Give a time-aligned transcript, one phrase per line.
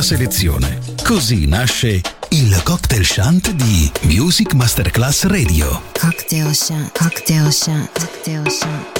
[0.00, 0.78] nostra selezione.
[1.04, 5.82] Così nasce il cocktail shunt di Music Masterclass Radio.
[5.98, 6.96] Cocktail shant.
[6.96, 7.90] Cocktail shant.
[7.98, 8.99] Cocktail shant.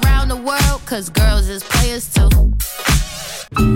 [0.31, 2.29] the world, cause girls is players too.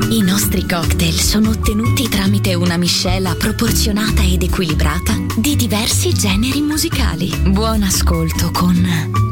[0.09, 7.29] I nostri cocktail sono ottenuti tramite una miscela proporzionata ed equilibrata di diversi generi musicali.
[7.49, 8.75] Buon ascolto con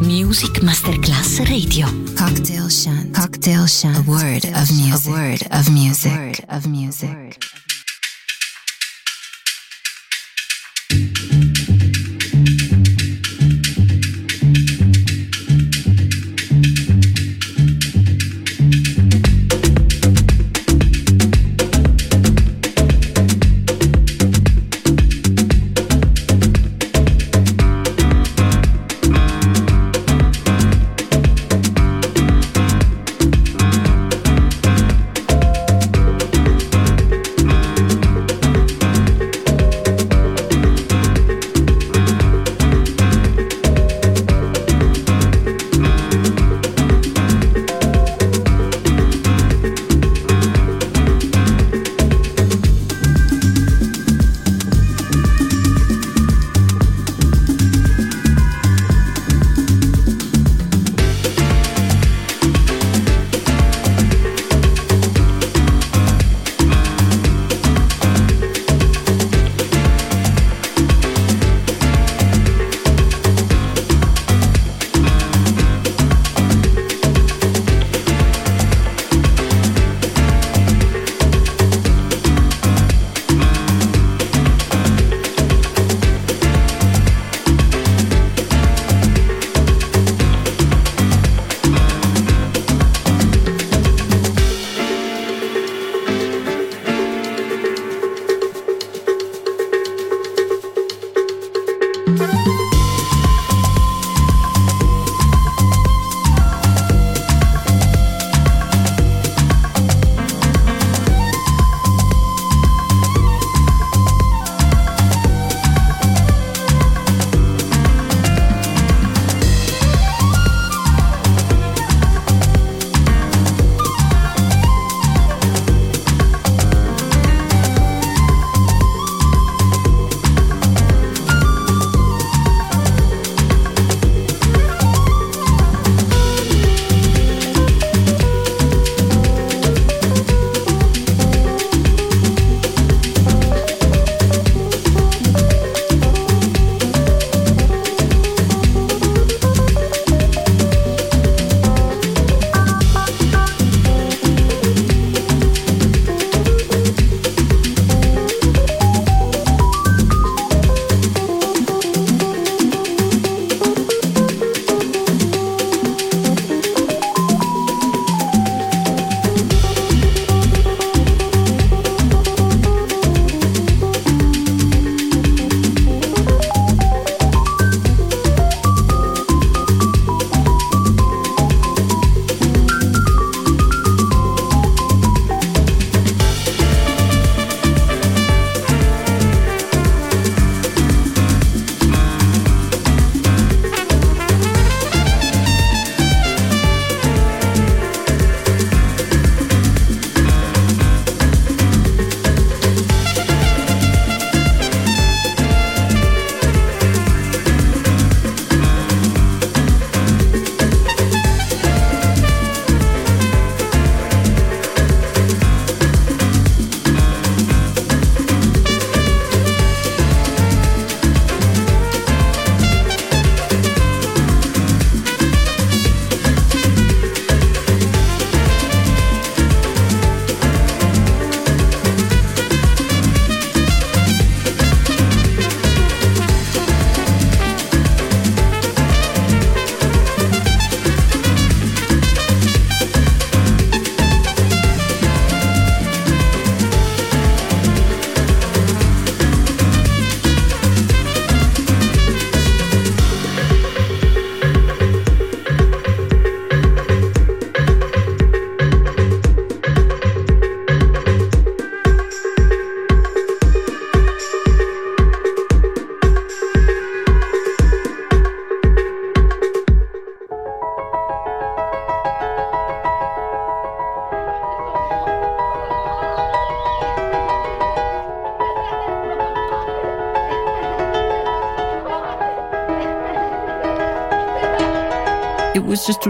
[0.02, 1.88] Music Masterclass Radio.
[2.14, 3.18] Cocktail Shunt.
[3.18, 3.96] Cocktail Shunt.
[3.96, 5.08] A word of music.
[5.08, 6.12] A word of music.
[6.12, 7.63] A word of music.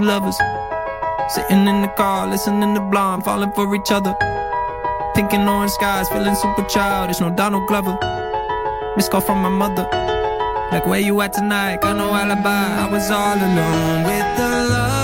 [0.04, 0.38] Lovers
[1.30, 4.14] sitting in the car, listening to Blonde, falling for each other.
[5.16, 7.20] Pink and orange skies, feeling super childish.
[7.20, 7.98] No Donald Glover.
[8.96, 9.88] Miss call from my mother.
[10.72, 11.82] Like, where you at tonight?
[11.82, 12.84] Got no alibi.
[12.84, 15.03] I was all alone with the love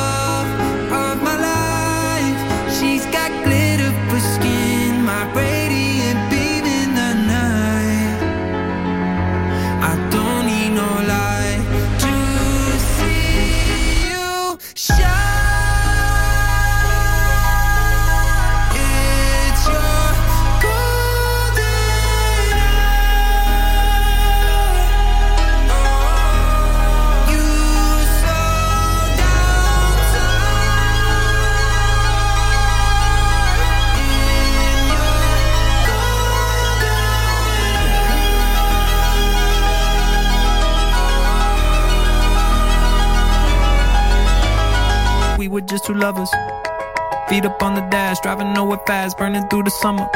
[46.10, 50.10] Feet up on the dash, driving nowhere fast, burning through the summer.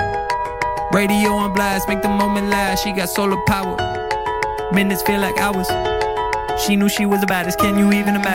[0.92, 2.84] Radio on blast, make the moment last.
[2.84, 3.78] She got solar power.
[4.74, 5.70] Minutes feel like hours.
[6.66, 7.60] She knew she was the baddest.
[7.60, 8.33] Can you even imagine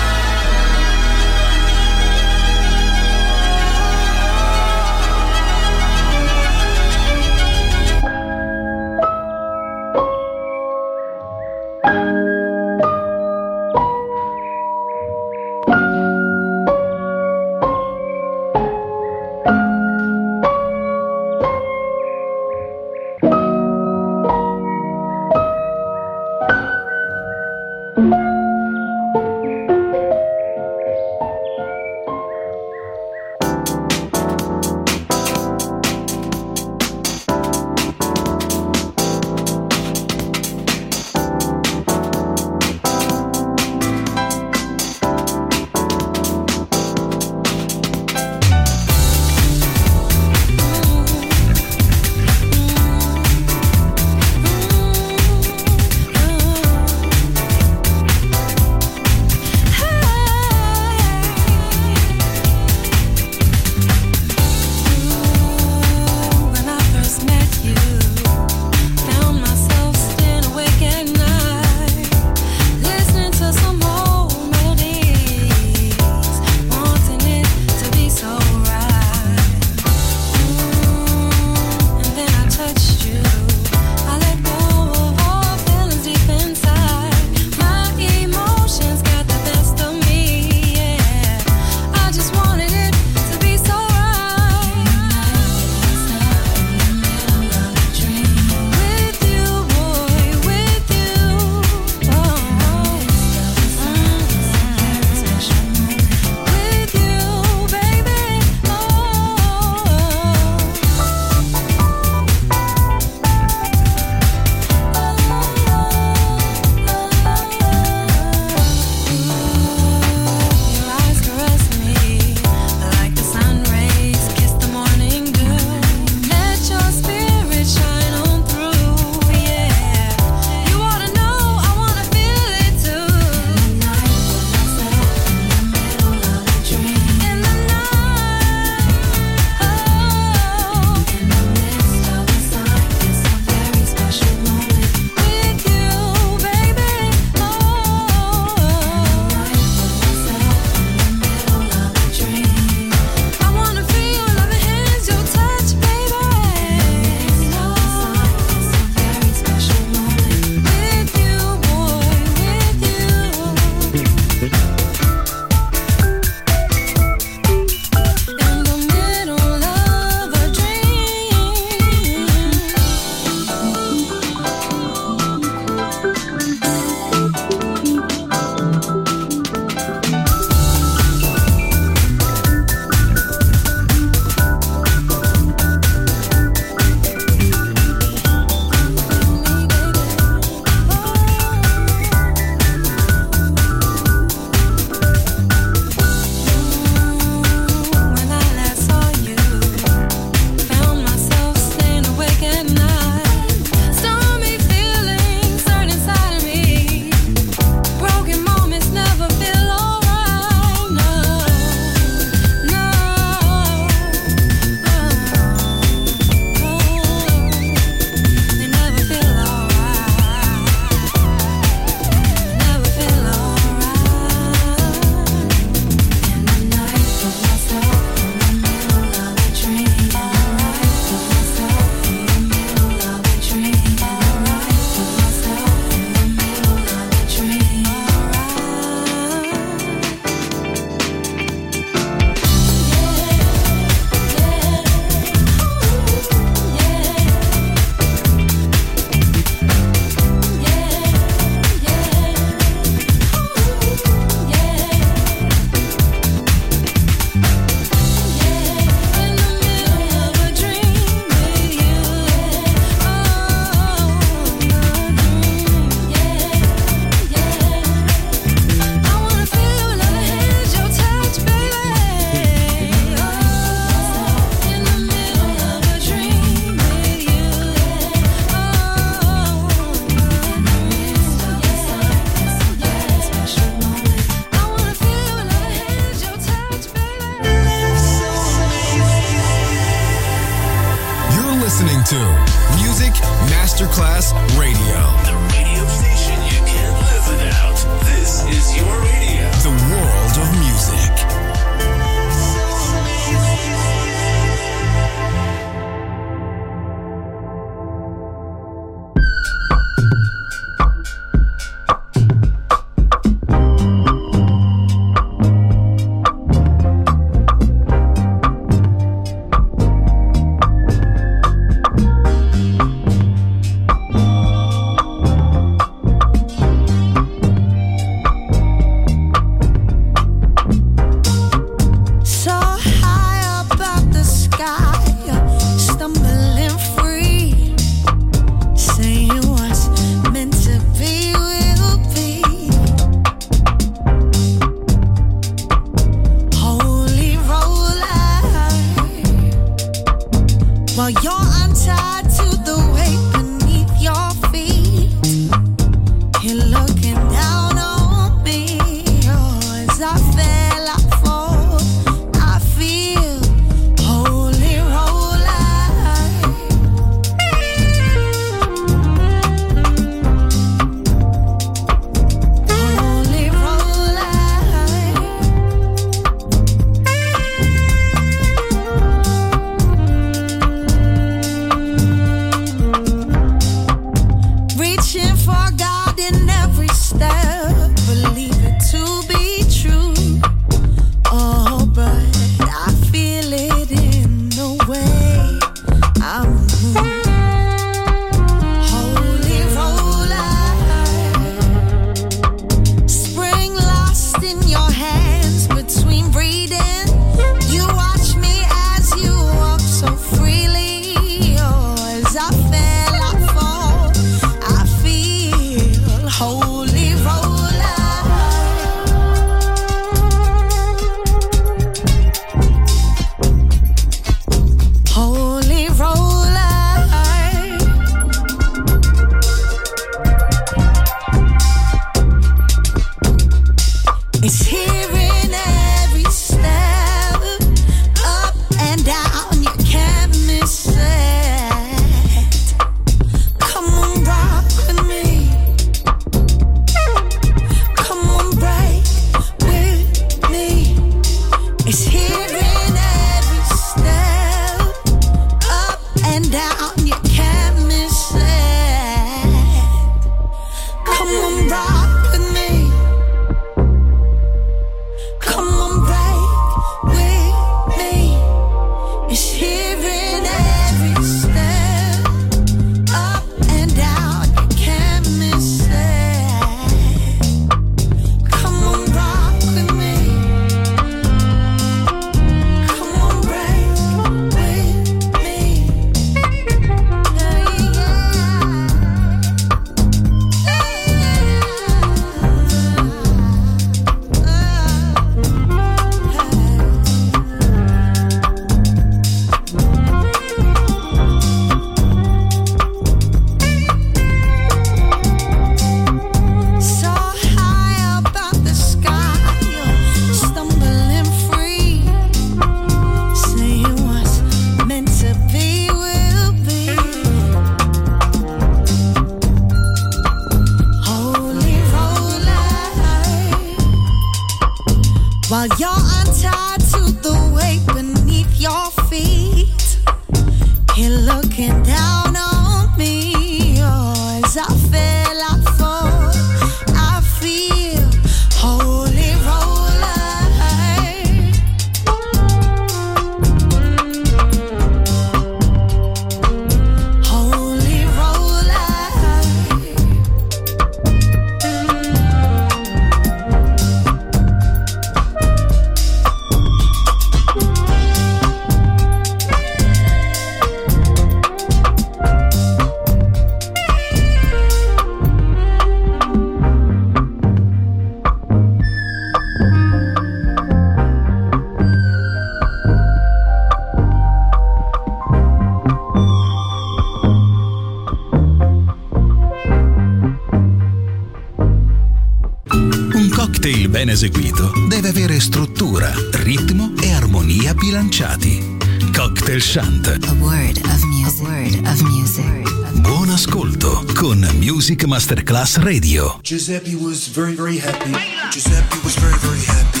[584.58, 588.76] evento deve avere struttura, ritmo e armonia bilanciati.
[589.14, 590.06] Cocktail Shant.
[590.08, 591.46] A word of music.
[591.46, 593.00] Word of music.
[593.00, 596.38] Buon ascolto con Music Masterclass Radio.
[596.42, 598.10] Giuseppe was very very happy.
[598.50, 600.00] Giuseppe was very very happy.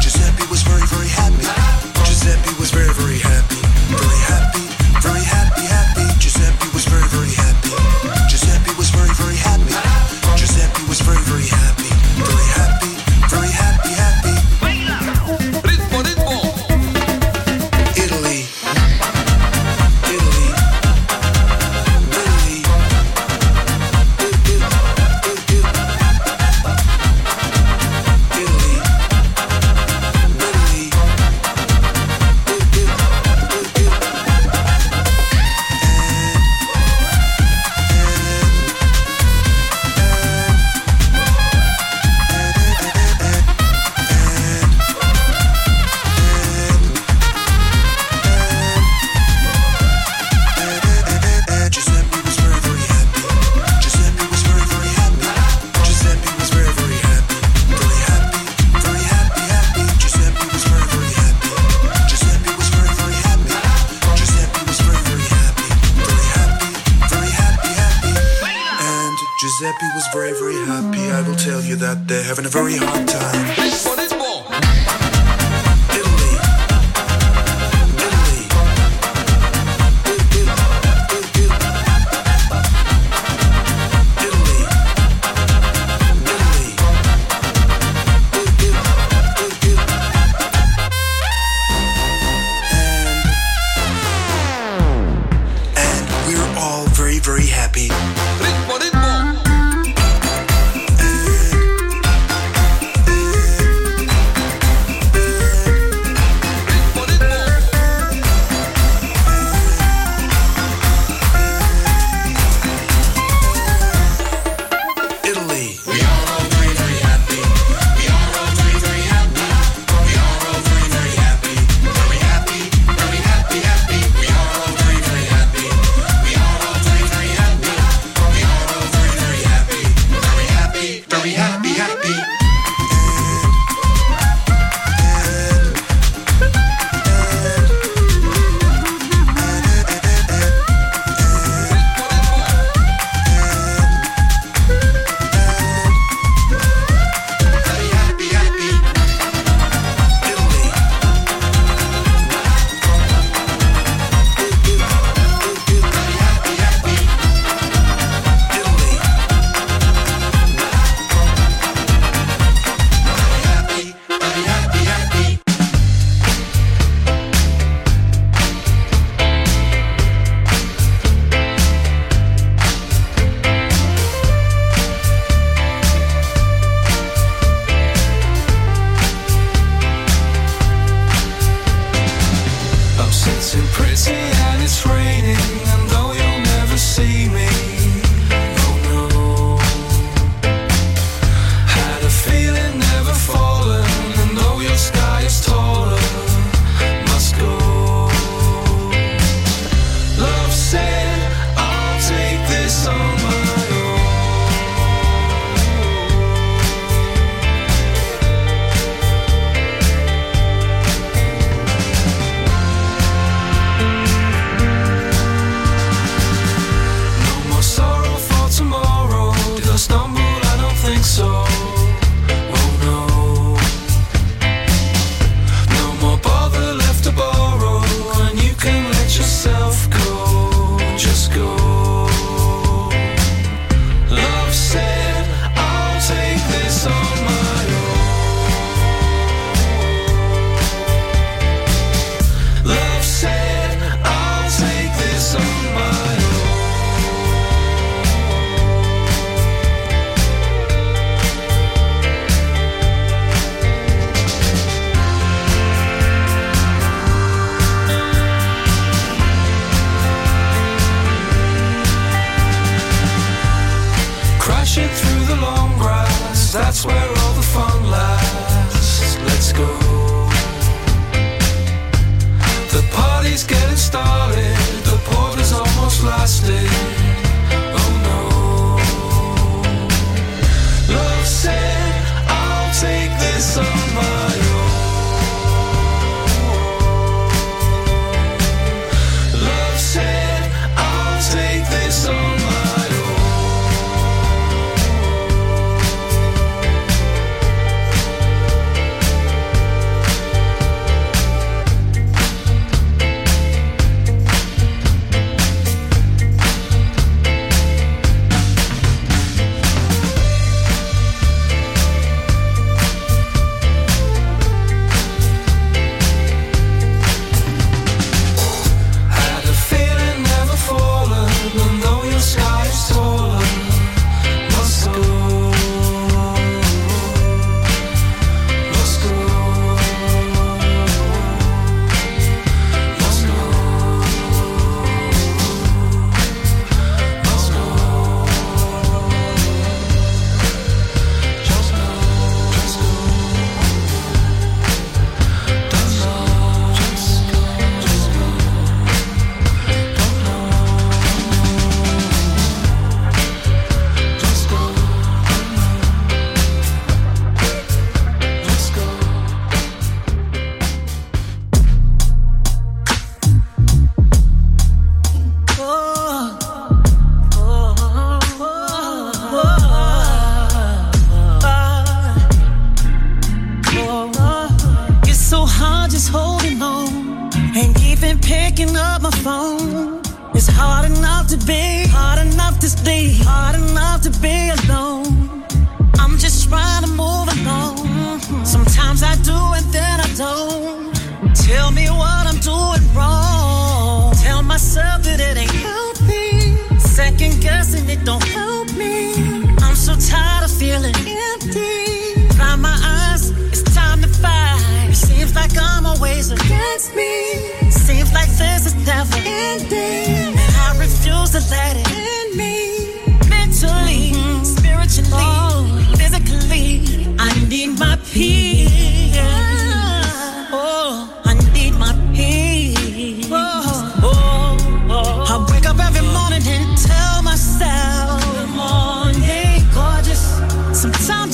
[0.00, 1.59] Giuseppe was very very happy.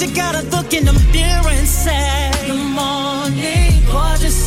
[0.07, 4.39] You gotta look in the mirror and say, Good morning, gorgeous.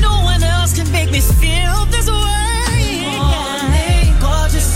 [0.00, 3.02] No one else can make me feel this way.
[3.02, 4.70] Good morning, gorgeous.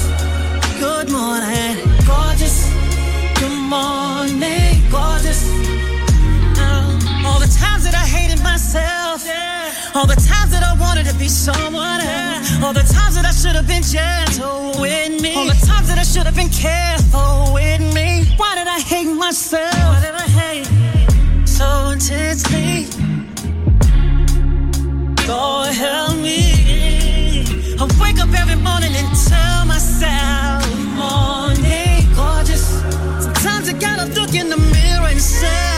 [0.81, 2.67] Good morning, gorgeous.
[3.39, 5.47] Good morning, gorgeous.
[6.59, 9.25] Uh, all the times that I hated myself.
[9.95, 12.28] All the times that I wanted to be someone else.
[12.69, 15.35] All the times that I should have been gentle with me.
[15.35, 18.27] All the times that I should have been careful with me.
[18.37, 19.73] Why did I hate myself?
[19.73, 22.85] Why did I hate so intensely?
[25.27, 26.53] Lord help me.
[27.81, 32.85] I wake up every morning and tell myself, Good morning, gorgeous.
[33.25, 35.78] Sometimes I gotta look in the mirror and say,